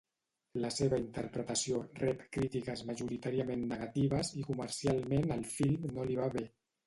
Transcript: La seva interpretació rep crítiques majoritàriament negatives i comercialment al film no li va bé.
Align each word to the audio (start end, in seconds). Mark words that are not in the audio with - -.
La 0.61 0.69
seva 0.75 0.97
interpretació 1.01 1.81
rep 1.99 2.23
crítiques 2.37 2.81
majoritàriament 2.89 3.67
negatives 3.73 4.33
i 4.41 4.47
comercialment 4.49 5.37
al 5.39 5.47
film 5.59 5.87
no 5.99 6.09
li 6.13 6.17
va 6.21 6.31
bé. 6.39 6.45